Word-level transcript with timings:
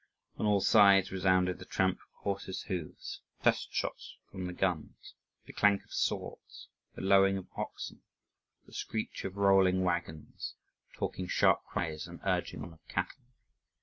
On 0.37 0.47
all 0.47 0.61
sides 0.61 1.11
resounded 1.11 1.59
the 1.59 1.65
tramp 1.65 1.99
of 1.99 2.23
horses' 2.23 2.63
hoofs, 2.63 3.21
test 3.43 3.71
shots 3.71 4.15
from 4.31 4.47
the 4.47 4.51
guns, 4.53 5.13
the 5.45 5.53
clank 5.53 5.83
of 5.83 5.91
swords, 5.93 6.69
the 6.95 7.01
lowing 7.03 7.37
of 7.37 7.47
oxen, 7.55 8.01
the 8.65 8.73
screech 8.73 9.23
of 9.25 9.37
rolling 9.37 9.83
waggons, 9.83 10.55
talking, 10.95 11.27
sharp 11.27 11.63
cries 11.65 12.07
and 12.07 12.19
urging 12.25 12.63
on 12.63 12.73
of 12.73 12.79
cattle. 12.87 13.21